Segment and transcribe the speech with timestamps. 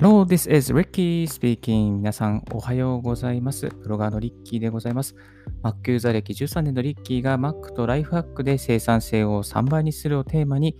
[0.00, 1.96] Hello, this is Ricky speaking.
[1.96, 3.68] 皆さん、おはようございます。
[3.68, 5.16] ブロガーのリッキーでございます。
[5.64, 10.78] Mac ユーザー歴13年のリッキーが Mac とライフハックで生産性を3倍にするをテーマに、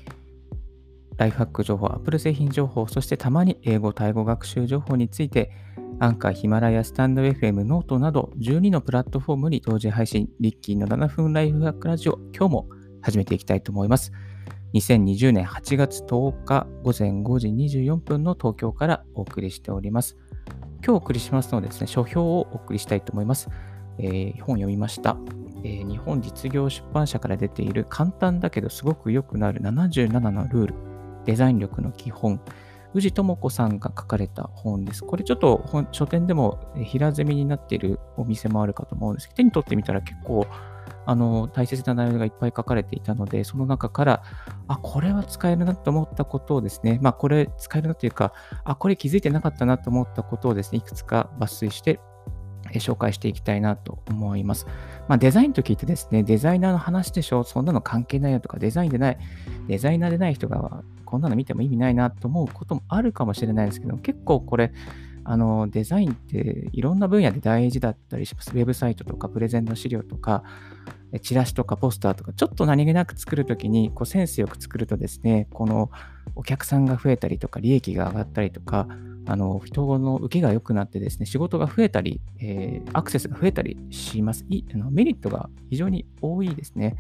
[1.17, 5.51] ライフハック情報、Apple 製品情報、そしてたまに英語、タイ語学習情報について、
[5.99, 12.69] アンカー、ヒマラヤ、スタンド FM、ノートなど12のプラットフォームに同時配信、リッキーの7分ライフハックラジオ、今日も
[13.03, 14.13] 始めていきたいと思います。
[14.75, 20.17] 2020年8月10日午前5時24分の東京からお送りしております。
[20.85, 23.49] 今日お送りしますのでですね、書評をお送りしたいと思います。
[23.99, 25.17] えー、本読みました、
[25.65, 30.75] えー、日本実業出版社から出ている簡単だけどすごく良くなる77のルール、
[31.25, 32.41] デザイン力の基本、
[32.95, 35.03] 宇治智子さんが書かれた本です。
[35.03, 40.47] これちょっと書店でも平積みになっているお店もあるかと思うんですけど、手に取ってみたら結構
[41.11, 44.23] あの大切な内容がいっぱい書かれていたので、その中から、
[44.67, 51.99] あ、これは使えるなと思ったことをですね、まあ、これ使えるなというか、あ、これ気づいてなかったなと思ったことをですね、いくつか抜粋して
[52.75, 54.67] 紹介していきたいなと思います。
[55.09, 59.19] まあ、デザインと聞いてですね、デザイナーの話でしょ、そんなの関係ないよとか、デザインでない、
[59.67, 64.73] デザイナーでない人がこんなの見ても意味ないなと思うこともあるかもしれないですけど、結構これ、
[65.31, 68.51] あのデザインっていろんな分野で大事だったりします。
[68.55, 70.43] ウェブサイトとかプレゼンの資料とか、
[71.21, 75.91] チラシとかポスターとか、ちょっと何気なく作るときに、こうセンスよく作るとですね、この
[76.35, 78.89] お客さんが増えたりとか、利益が上がったりとか、
[79.27, 84.47] あの人の受けが良くなってですね、仕事が増えたり、えー、アクセスが増えたりします。
[84.49, 86.97] いあのメリットが非常に多いですね。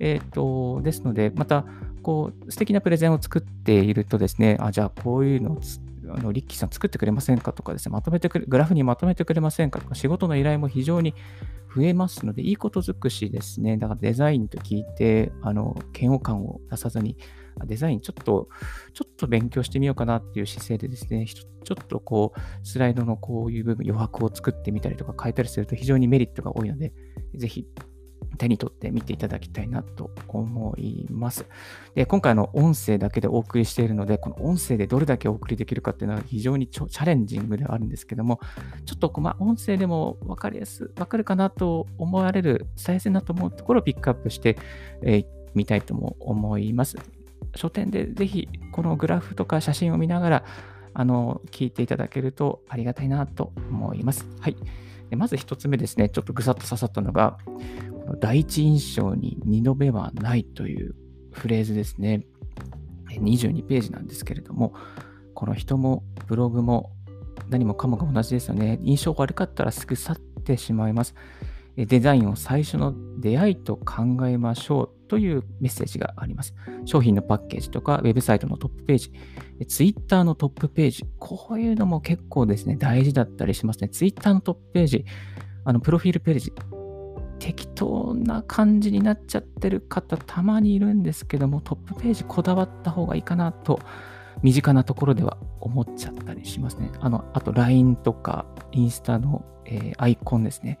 [0.00, 1.64] えーと、ですので、また
[2.02, 5.60] こう素敵なプレゼンを作っているとですね、あじゃあこういうのを
[6.14, 11.14] あのリッキーさん作ってくれませんかとかですね、まとめてくれ、グラフにまとめてくれませんかとか、仕事の依頼も非常に
[11.74, 13.76] 増えますので、いいこと尽くしですね。
[13.76, 17.16] だからデザインと聞いて、あの、嫌悪感を出さずに、
[17.66, 18.48] デザインちょっと、
[18.94, 26.92] ちょっと勉強してみようかなっていう姿勢でですね、ちょっとこう、スライドのこういう部分、余白を作ってみたりとか変えたりすると非常にメリットが多いので、
[27.34, 27.66] ぜひ
[28.38, 31.46] 手に取って見ていただきたいなと思います。
[31.94, 38.40] で今回の音声だけでお送りしているので、この音声でどれだけお送りできるかっていうのは非常にチャレンジングではあるんですけども、
[38.84, 44.56] ちょっと、まあ、音声でも分かりやす、分かるかなと思われる、伝えやすいなと思うところをピックアップして
[45.02, 46.96] み、えー、たいとも思います。
[47.54, 50.44] 書店でぜひこのグラフとか写真を見ながら、
[50.94, 54.26] あの、聞いていただけるとありがたいなと思います。
[54.40, 54.56] はい。
[55.16, 57.38] まず1つ目ですね、ちょっとぐさっと刺さったのが、
[58.20, 60.94] 第一印象に二度目はないという
[61.32, 62.26] フレーズですね。
[63.08, 64.74] 22ページなんですけれども、
[65.34, 66.92] この人もブログも
[67.48, 68.78] 何もかもが同じですよね。
[68.82, 71.14] 印象悪かったらすぐ去ってしまいます。
[71.76, 76.54] デザインを最初の出会いと考えましょうというメッセージがあります。
[76.84, 79.12] 商品のパッケージとか、ウェブサイトのトップページ、
[79.66, 83.88] ツイッターのトップページ、こういうのも結構ですね、大事だったりしますね。
[83.88, 85.04] ツイッターのトップページ、
[85.64, 86.52] あのプロフィールページ、
[87.38, 93.80] 適当な感じになっちゃってる方たまにいるんですけども、トップページこだわった方がいいかなと、
[94.42, 96.90] 身近なところでは思っちゃったりしますね。
[97.00, 100.78] あの、あと LINE とかインスタの、えー、アイコンですね。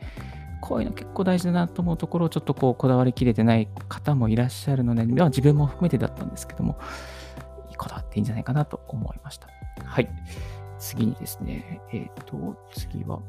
[0.60, 6.78] こういうの結構大事だなと思うところをちょっとこうこだわりきれてない方もいらっしゃるので、まあ、自分も含めてだったんですけども、
[7.76, 9.48] こだわっていいんじゃないかなと思いました。
[9.84, 10.08] はい。
[10.78, 13.20] 次にですね、えっ、ー、と、次は、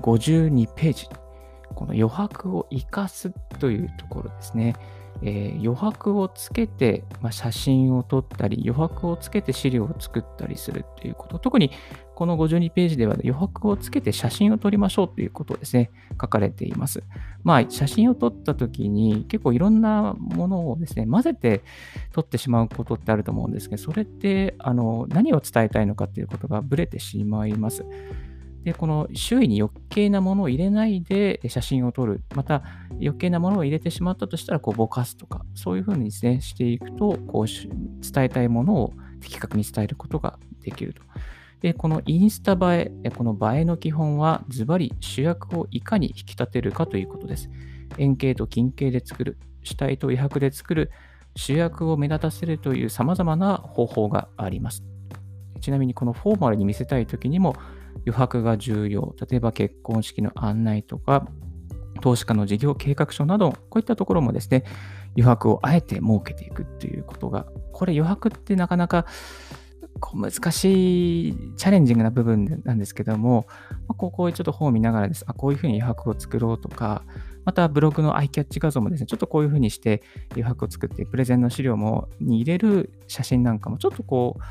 [0.00, 1.08] 52ページ。
[1.74, 4.74] この余白を生かすというところですね。
[5.20, 11.38] えー、余白をつけて、まあ、写真を撮ったり、余白をつけて資料を作ったりするということ。
[11.38, 11.70] 特に
[12.14, 15.90] この52ページでは余白をつけて写真を撮りましょうということですね、
[16.20, 17.04] 書かれています。
[17.44, 21.62] まあ、写真を撮った時に結構いろんなものをですね、混ぜて
[22.12, 27.84] 撮ってしまうことってあると思うんですけど、それってあの何を伝えたいのかということがブレてしまいます。
[28.64, 32.22] で、この周囲に余計なものを入れないで写真を撮る。
[32.34, 32.62] また、
[32.92, 41.02] 余計なものを入れてしまったとしたら、こう、ぼかすとか、そういうふうにですね、していくと、こう、伝えたいものを的確に伝えることができると。
[41.60, 47.50] で、このインスタ映え、この映えの基本は、ズバリ主役をいかに引き立てるかということです。
[47.98, 50.90] 円形と近形で作る、主体と余白で作る、
[51.34, 54.84] 主役を目立たせるという様々な方法があります。
[55.60, 57.54] ちなみにこのフォーマルに見せたいときにも、
[58.06, 59.14] 余白が重要。
[59.28, 61.26] 例えば結婚式の案内とか、
[62.00, 64.64] 投資家の事業計画書など、こういったところもですね、
[65.16, 69.06] 余白をあえて設けていくということが、これ余白ってなかなか
[70.00, 73.46] こう難しい、チャレンジングな部分なんですけども、
[73.86, 77.04] まあ、こういうちょっと本を見ながらです、あ、こういうふうに余白を作ろうとか、
[77.44, 84.42] またブログのアイキャッチ画像もですね、ちょっとこういうふうにして余白を作って、プレゼンの資料もに入れる写真なんかも、ちょっとこう、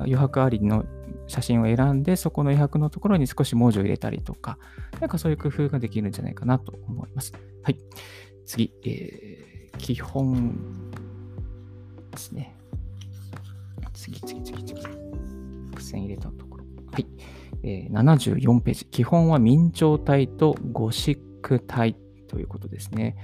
[0.00, 0.84] 余白ありの
[1.26, 4.58] 写真を選んで、そこの余白のところに少し文字を入れたりとか、
[5.00, 7.32] なんかそういう工夫ができるんじゃないかなと思います。
[7.62, 7.78] はい。
[8.44, 10.90] 次、えー、基本
[12.10, 12.54] ですね。
[13.94, 14.82] 次、次、次、次。
[15.70, 16.64] 伏線入れたところ。
[16.92, 17.06] はい。
[17.62, 18.84] えー、74ページ。
[18.86, 21.96] 基本は明朝体とゴシック体
[22.28, 23.16] ということですね。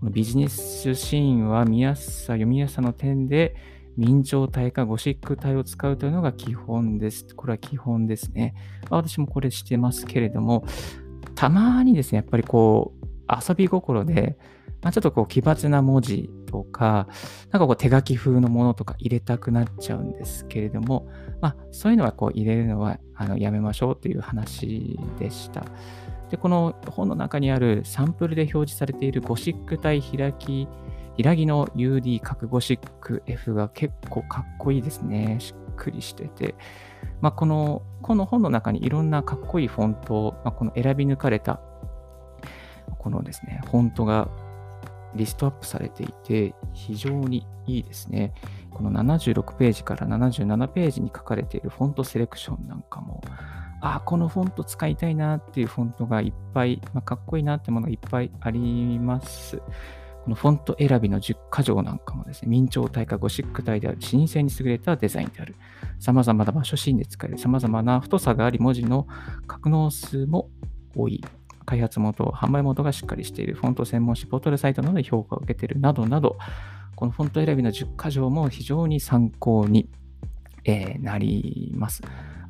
[0.00, 3.54] このビジネスシーンは見やすさ、読みやすさの点で、
[3.96, 7.34] 明朝体かゴシック体を使うというのが基本です。
[7.34, 8.54] これは基本ですね。
[8.90, 10.64] 私もこれしてますけれども、
[11.34, 14.38] たまにですね、やっぱりこう、遊び心で、
[14.82, 17.08] まあ、ちょっとこう奇抜な文字とか、
[17.50, 21.08] なんかこう手書き風のものとか入れたくなっちゃうんですけれども、
[21.40, 25.64] まあ、そういうのはこう入れるのはあのやめましょうという話でした。
[26.30, 30.68] で、この本の中にあるサンプルで表示されているゴシック体開き、
[31.16, 35.36] 平木の UD 角ゴシック F が結構かっこいいですね。
[35.40, 36.54] しっくりしてて。
[37.20, 41.60] まあ、このこの本の中にいろんなかっこいいフォント、まあ、この選び抜かれた
[43.04, 44.28] このですね、フォントが
[45.14, 48.32] リストアップされていて、非常にいいですね。
[48.70, 53.20] この76ページから77ページに書かれているフォントセレクションなんかも、
[53.82, 59.60] あ、このフォント使いたいなっていうフォントがいっぱい、まあ、かっこいいなってものがいっぱいあります。
[60.24, 65.54] このフォント選びの10箇条なんかもですね、明朝体かゴシック体である視認性に優れたデザインである。
[66.00, 67.36] 様々な場所シーンで使える。
[67.36, 69.06] 様々な太さがあり、文字の
[69.46, 70.48] 格納数も
[70.96, 71.22] 多い。
[71.66, 76.38] 開発元、販売元がしっかりしている、フォント専門誌、ポータルサイトなどで評価を受けているなどなど、
[76.96, 79.90] このフォント選びの10箇条も非常に参考に、
[80.64, 82.00] えー、なります。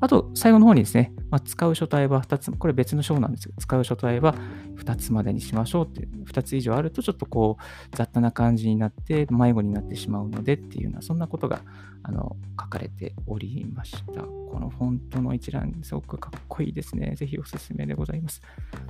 [0.00, 4.34] あと、最後の方にですね、まあ、使う書体は2つ、これ別の章なんですけど、使う書体は
[4.76, 11.60] 2つまでにしましょうっていう、2つ以上あるとちょっとこう、雑多な感じになって、迷子になってしまうのでっていうような、そんなことが
[12.02, 14.22] あの書かれておりました。
[14.22, 17.14] このフォントの一覧、すごくかっこいいですね。
[17.16, 18.42] ぜひおすすめでございます。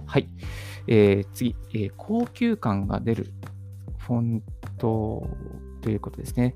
[0.06, 0.28] はい。
[0.86, 3.32] えー、次、えー、高級感が出る
[3.98, 4.42] フォン
[4.78, 5.28] ト
[5.80, 6.54] ということですね。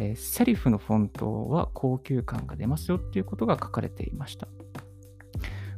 [0.00, 4.48] えー、セリフのフォントは高級感が出ますよっていうことが書かれていました。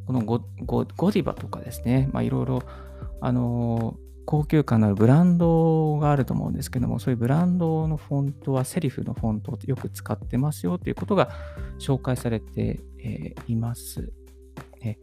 [0.06, 2.62] このゴディバとかですね、まあ、いろいろ、
[3.20, 11.30] あのー、高級感のあるブランドがあると思うんですけども、そういうブランドのフォントはセリフのフォントをよく使ってますよということが
[11.78, 14.12] 紹介されて、えー、います。
[14.82, 14.96] え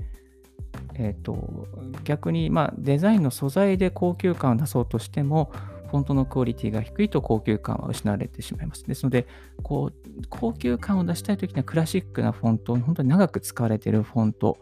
[0.95, 1.67] えーと
[2.03, 5.51] 逆に、まあ、デザインの素材で高級感を出そうとしても、
[5.89, 8.85] フォントのクオリティが低いと高級感は失われてしまいます。
[8.85, 9.27] ですので、
[9.63, 14.57] こう高級感を出したいときにはクラシックなフォント、本当に長く使われているフォント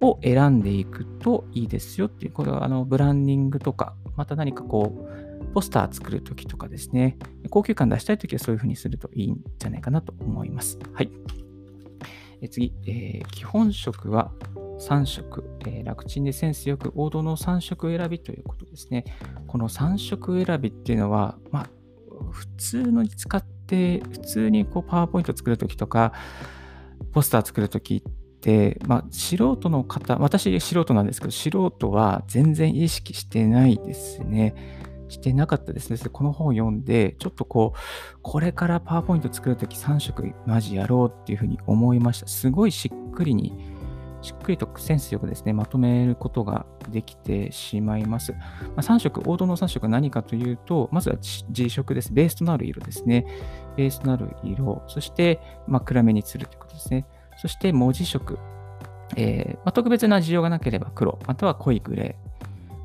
[0.00, 5.22] を選んでいくといいですよっていう、これはあのブランディングとか、また何かこう、
[5.54, 7.18] ポスター作るときとかですね、
[7.50, 10.78] 高級感出したいときはそういうふうにするといいんじゃないかなと思います。
[10.92, 11.10] はい。
[12.40, 14.32] え次、えー、基本色は
[14.78, 19.04] 3色、えー、楽ちんでセンスよく王道の3色選びということですね。
[19.46, 21.70] この3色選びっていうのは、まあ、
[22.30, 26.12] 普通のに使って、普通にこうパワーポイント作るときとか、
[27.12, 34.54] ポスター作るときって、まあ、素人の方、私素人なんですけど、素人は全然意識してないですね。
[35.12, 35.98] してなかったですね。
[36.10, 42.26] この本を読んで、ちょっとこう、これからパワーポイント作るとき3色マジやろうっていうふうに思いました。
[42.26, 43.71] すごいしっくりに
[44.22, 48.32] しっくりとセンスよくですね、まとめることができてしまいます。
[48.32, 48.38] ま
[48.76, 52.12] あ、3色、王道の3色は何かというと、まずは G 色です。
[52.12, 53.26] ベースとなる色ですね。
[53.76, 57.06] ベースとなる色、そして、まあ、暗めにするということですね。
[57.36, 58.38] そして文字色。
[59.16, 62.21] えーまあ、特別な事情がなければ黒、または濃いグレー。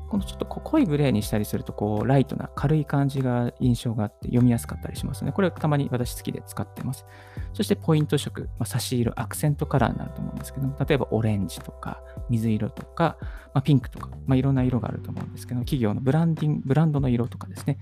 [0.08, 5.32] このちょっと濃いグレーにしたりすると、こう、ライトな軽い感じが印象があって読みやすかったりしますね。
[5.32, 7.04] これたまに私好きで使ってます。
[7.52, 12.00] そしてポイント色、まあ、差し色、アクセントカラーになると思うんですけど、例えばオレンジとか
[12.30, 13.16] 水色とか、
[13.52, 17.78] まあ、ピンクとか、まあ、いろんな色があると思うんですけど、企業のブランディング、ブランドの色とかですね、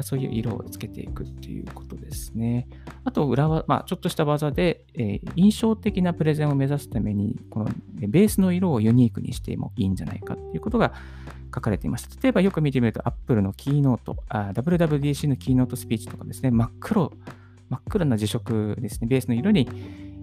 [0.00, 2.68] そういう色をつけていくっていうことですね。
[3.04, 10.92] あと、裏は、まあ、ちょっとした技で、えー、印象的なプレゼンを目指すために、このベースの色をユニークにしてもいいんじゃないかっていうことが
[11.54, 12.20] 書かれていました。
[12.22, 17.12] 例えばよく見てみると、Apple のキーノート、WWDC のキーノートスピーチとかですね、真っ黒、
[17.68, 19.68] 真っ黒な字色ですね、ベースの色に、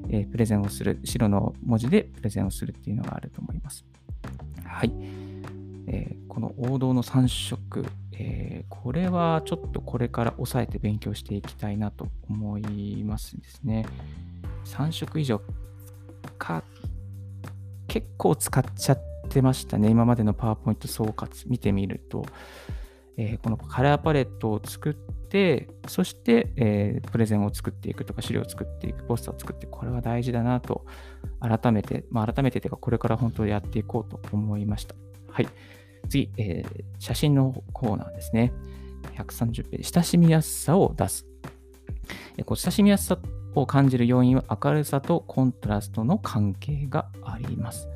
[0.09, 3.85] えー、プレゼンをする、白の文字でプレゼンをするっていうのがあると思います。
[4.63, 4.91] はい。
[5.87, 13.85] えー、この王道の3色、えー、これはちょっとこれから押さえて勉強していきたいなと思いますですね。
[14.65, 15.41] 3色以上
[16.37, 16.63] か、
[17.87, 19.89] 結構使っちゃってましたね。
[19.89, 22.25] 今までのパワーポイント総括見てみると。
[23.17, 30.85] えー、このカラーパレットを作って、そして、えー、プレゼンを作っていくとか、資料を作っていく、ポスターを作って、これは大事だなと、
[31.39, 34.95] 改めて、まあ、改めてというか、これから本当にやっていこうと思いました。
[35.29, 35.47] はい。
[36.09, 38.51] 次、えー、写真のコーナーですね。
[39.17, 41.25] 130ページ、親しみやすさを出す。
[42.37, 43.17] えこう親しみやすさ
[43.55, 47.87] を感じる要因は明るさとコントラストの関係があります。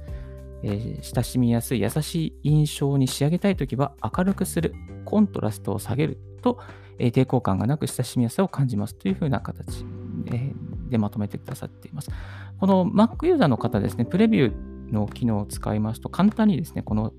[0.63, 4.73] えー、親しみやすい優しい印象に仕上げたいときは明るくする、
[5.05, 6.59] コントラストを下げると、
[6.97, 9.85] えー、抵抗感がなく親しみやすさを感じますというふうな形、
[10.27, 12.11] えー、でまとめてくださっています。
[12.59, 17.13] この Mac ユーザーの方ですね、プレビューの機能を使いますと簡単にですね、この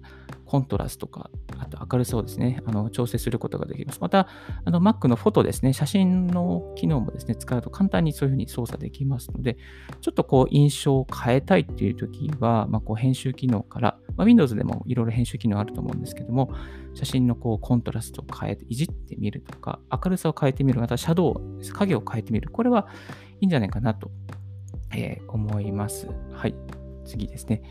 [0.51, 4.01] コントラストとか、あと明るさをですね、あの調整することができます。
[4.01, 4.27] また、
[4.65, 9.57] あの Mac のフォトですね、写真の機能もですね、使うと簡単にそういうふうに操作できますので、
[10.01, 16.53] ちょっとこう印象を変えたいっていうときは、まあ、こう編集機能から、まあ、Windows でもいろいろ編集機能あると思うんですけども、
[16.95, 22.51] 写真のこうコントラストを変えて、いじってみるとか、明るさを変えてみる、またシャドウ、影を変えてみる。
[22.51, 22.89] これは
[23.41, 24.11] いいんじゃないかなと、
[24.93, 26.09] えー、思います。
[26.33, 26.80] はい。
[27.11, 27.63] 次ですね。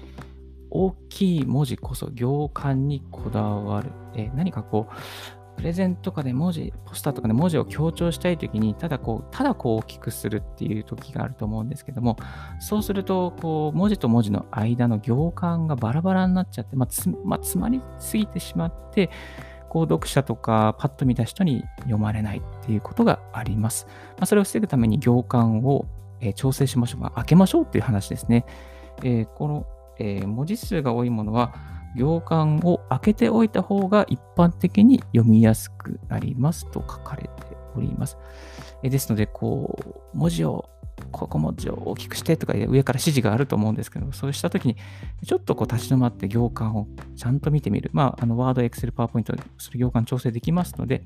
[0.72, 3.92] 大きい文字こそ行間にこだわる。
[4.16, 4.94] え何かこう、
[5.60, 12.18] プレゼンとかで文字、ポスターとかで文字を強調したいときに、ただこう、ただこう大きくするっていう時があると思うんですけども、
[12.60, 19.10] そうすると、こう、文字と文字の間の行間がバラバラになっちゃって、まあつまあ、詰まりすぎてしまって、
[19.68, 23.86] こう読者とかパッと見た人に読まれないっていうことがあります。
[24.12, 25.86] まあ、それを防ぐために行間を、
[26.22, 27.02] え調整しましょう。
[27.02, 28.46] まあ、開けましょうっていう話ですね。
[29.04, 29.66] えー、この
[30.00, 31.54] えー、文字数が多いものは
[31.96, 37.30] 行間を開けておいた方が一般的に読みやすくなりますと書かれて
[37.76, 38.18] おります。
[38.84, 39.78] えですので、こ
[40.14, 40.70] う、文字を、
[41.12, 44.76] ここ文字を大きくしてとか上から指示があると思うんですけど、そうしたときに、
[45.26, 47.90] ちょっとこう立ち止まって行間をちゃんと見てみる。
[47.92, 51.04] まあ、あの、ワード、エクセル、パワーポイント、それ行間調整できますので、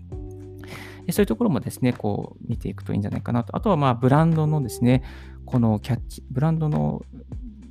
[1.11, 3.55] そういうところもですね、こう見ていくといいんじゃないかなと。
[3.55, 5.03] あとは、まあ、ブランドのですね、
[5.45, 7.03] このキャッチ、ブランドの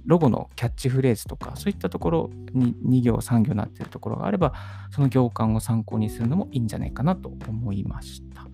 [0.05, 4.53] ロゴのキャッチフレーズとか、そういったところに2行、3行になっているところがあれば、
[4.91, 8.47] その行間を参考にするのもいいんじゃないかなと思いました。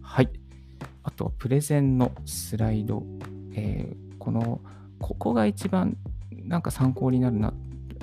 [0.00, 0.30] はい。
[1.02, 3.04] あとは、プレゼンのスライド。
[3.54, 4.60] えー、この、
[4.98, 5.96] ここが一番
[6.44, 7.52] なんか参考になるな。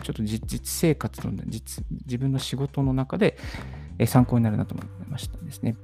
[0.03, 3.37] ちょっと実生活の実、自分の仕事の中で
[4.05, 5.75] 参考になるなと思いましたですね。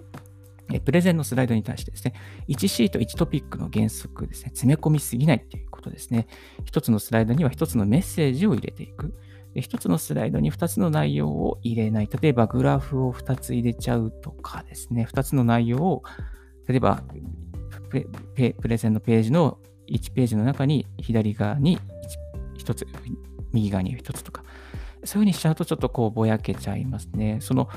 [0.83, 2.13] プレゼンのスライドに対してですね、
[2.47, 6.27] 1シート1トピックの原則ですね、詰め込みすぎないということですね。
[6.65, 9.13] 1つのスライドには1つのメッセージを入れていく。
[9.55, 12.09] 1つのスライドに2つの内容を入れない。
[12.21, 16.03] 例えばグラフを2つ入れちゃうとかですね、2つの内容を、
[16.67, 17.03] 例えば
[17.89, 21.77] プレゼンのページの1ページの中に左側に
[22.57, 22.87] 1, 1つ、
[23.53, 24.43] 右側に1つとか、
[25.05, 27.37] そういうふうにしちゃうとちょっとこうぼやけちゃいますね。
[27.39, 27.69] その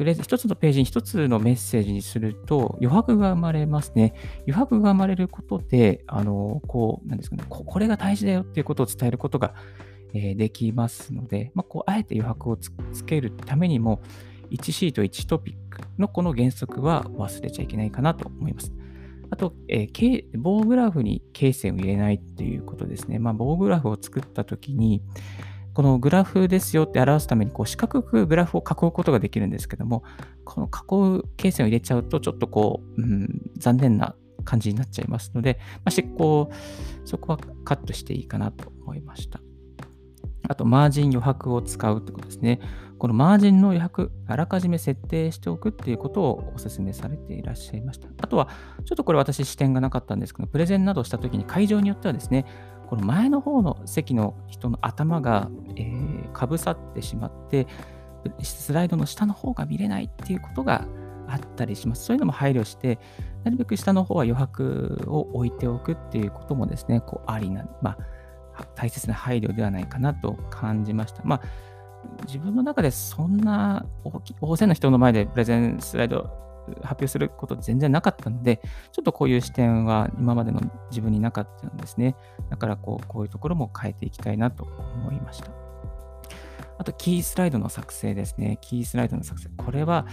[0.00, 4.14] プレゼ一つのページに一つのメッセージにすると余白が生まれますね。
[4.46, 9.52] 余白が生まれることで、あの、こう、なんですかね、これが大事だよっていうことを伝えることが、
[10.14, 12.72] えー、できますので、まあ、こう、あえて余白をつ
[13.04, 14.00] けるためにも、
[14.50, 18.72] 1シート1トピックのこの原則は忘れちゃいけないかなと思います。
[19.28, 23.18] あと、えー、棒グラフに経線を入れないっていうことですね。
[23.18, 25.02] まあ、棒グラフを作ったときに、
[25.80, 30.02] このグラフですよって表すためにこう四角くグラフを囲うことができるんですけども、
[30.44, 36.50] この囲う形線を入れちゃうとちょっとこう、うん、残念な感じになっちゃいますので、まあ、執行、
[37.06, 39.40] そこはカットしていいかなと思いました。
[40.50, 42.60] あと、マージン余白を使うってことですね。
[42.98, 48.08] このマージンの余白、あらかじめ設定しておくっていうことをお勧めされていらっしゃいました。
[48.20, 48.48] あとは、
[48.84, 52.44] ちょっとこれ私視点がなかったんですけど、プレゼンなどしたときに会場によってはですね、
[52.90, 57.68] この前の方の席の人の頭が、えー、かぶさってしまって、
[58.42, 60.88] スライドの下の方が見れないっていうことが
[61.28, 62.04] あったりします。
[62.04, 62.98] そういうのも配慮して、
[63.44, 67.96] なるべく下の方は余白を置いておくっていうこともですね、こうありな、ま
[68.56, 71.22] あ、大切な配慮ではないかなと感じました。
[71.22, 71.42] まあ、
[72.26, 73.86] 自分の中でそんな
[74.40, 76.28] 大勢の人の前でプレゼンスライド
[76.82, 78.60] 発表すること全然なかったので、
[78.92, 82.16] ちょっとこういう視点は今までの自分になかったんですね。
[82.48, 85.50] だからこうこういうところも変えていきたいなと思いました。
[86.78, 88.56] あと、キースライドの作成ですね。
[88.62, 89.50] キースライドの作成。
[89.58, 90.06] これは、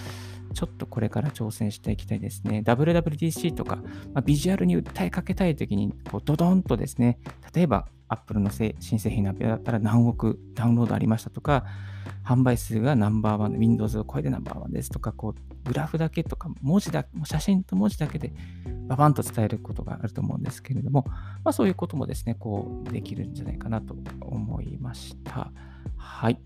[0.54, 2.62] ちょっとこれから挑戦していきたいですね。
[2.66, 3.78] WWDC とか、
[4.14, 7.20] まあ、ビジュアルに訴えかけたいときに、こうドドンとですね、
[7.56, 11.66] 例えば Apple の新製品の発表だったら何億ダウンロードありましたとか、
[12.26, 18.34] 販売数がナンバーワン、Windows を超えてナンバーワンですとか、こう、グラフだけとか、文字だ、写真と文字だけで
[18.88, 25.52] ババンと伝えることがあると思うんですけれども、まあそういうこともですね、こう、できるんじゃないかなと思いました。
[25.96, 26.40] はい。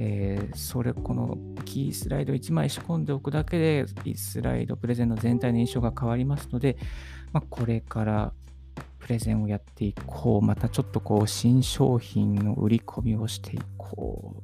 [0.00, 6.76] えー、それ、このキースライド1枚仕込んでおくだけで、スライドプレゼンの全体の印象が変わりますので、
[7.32, 8.32] まあ、これから
[9.08, 10.44] プレゼンをやっていこう。
[10.44, 14.42] またちょっとこう、新商品の売り込みをしていこ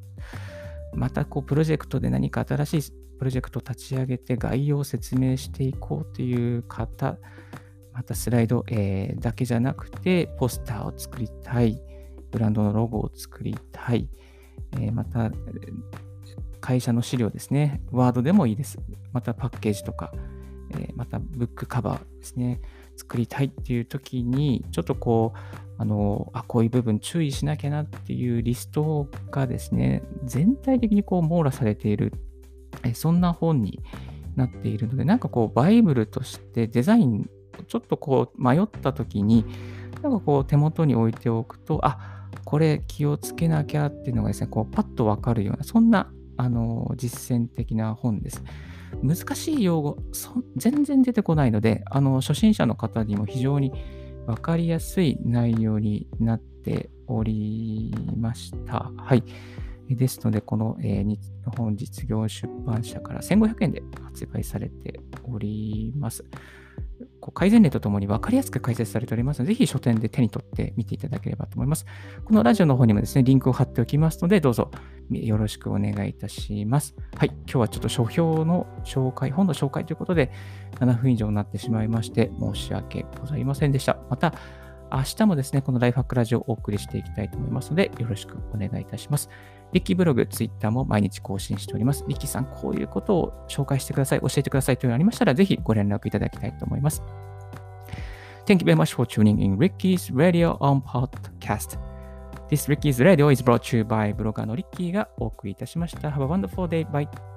[0.94, 0.96] う。
[0.96, 7.18] またこう、プロジェクトで何か新しいプロジェクトを立ち上げて概要を説明していこうという方、
[7.92, 11.78] またスライド、えー、だけじゃなくて、ポスターを作りたい。
[12.30, 14.08] ブランドのロゴを作りたい。
[14.72, 15.30] えー、また、
[16.62, 17.82] 会社の資料ですね。
[17.92, 18.78] ワードでもいいです。
[19.12, 20.10] またパッケージとか、
[20.80, 22.60] え、またブックカバーですね。
[22.96, 25.38] 作りたいっていう時に、ちょっとこう、
[25.78, 32.12] あの、あ、こういう部分注意しなきゃなっていうリストがですね、全体的にこう網羅されている、
[32.84, 33.80] えそんな本に
[34.36, 37.28] なっているので、なんかこう、バイブルとしてデザイン、
[37.66, 39.44] ちょっとこう、迷った時に、
[40.02, 42.14] なんかこう、手元に置いておくと、あ、
[42.44, 48.42] これ気をつけなきゃっていうのがですね、こうパッとわかるような、そんなあの実践的な本です。
[49.02, 49.98] 難しい用語、
[50.56, 53.72] 全然出てこないので、あの初心者の方にも非常に
[54.26, 58.90] 分かりやすい内容になっておりました。
[58.96, 59.24] はい。
[59.90, 61.20] ですので、この、えー、日
[61.56, 66.24] 本実業出版社から1500円で発売されております。
[67.20, 71.86] こう改善例とともに分かりやすく解説されておりますので、ぜひ書店で手に取って見ていただければと思います。
[72.24, 74.70] このラジオの方にもですね、リンクを貼っておきますので、どうぞ
[75.10, 76.94] よろしくお願いいたします。
[77.16, 80.30] はい、今日はちょっと書評の紹介、本の紹介ということで、
[80.78, 83.98] 7分以上になってしまいまして、申し訳ございませんでした。
[84.10, 84.34] また、
[84.94, 89.28] 明日もですね、このライフハックラジオをお送りしていきたいと思いますので、よろしくお願いいたします。
[89.72, 92.04] リッキーブログ、ツイッターも毎日更新しております。
[92.06, 97.02] リッキーさん、こういうことを紹介してください、教えてくださいというのがありましたら、ぜひご連絡いただきたいと思います。
[98.46, 101.78] Thank you very much for tuning in Ricky's Radio on Podcast.
[102.48, 106.10] This Ricky's Radio is brought to you by ブロガーのリッキーがお送りいたしました。
[106.10, 106.86] Have a wonderful day.
[106.88, 107.33] Bye.